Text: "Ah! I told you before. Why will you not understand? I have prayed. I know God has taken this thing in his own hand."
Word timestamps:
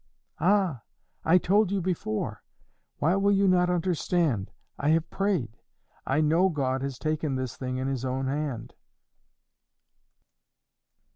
"Ah! 0.39 0.81
I 1.23 1.37
told 1.37 1.69
you 1.69 1.79
before. 1.79 2.41
Why 2.97 3.15
will 3.17 3.31
you 3.31 3.47
not 3.47 3.69
understand? 3.69 4.49
I 4.79 4.89
have 4.89 5.11
prayed. 5.11 5.59
I 6.07 6.21
know 6.21 6.49
God 6.49 6.81
has 6.81 6.97
taken 6.97 7.35
this 7.35 7.55
thing 7.55 7.77
in 7.77 7.87
his 7.87 8.03
own 8.03 8.25
hand." 8.25 8.73